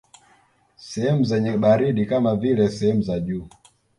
[0.89, 3.47] Sehemu zenye baridi kama vile sehemu za juu